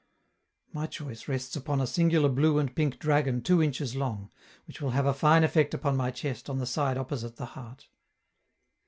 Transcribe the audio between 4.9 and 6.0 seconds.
have a fine effect upon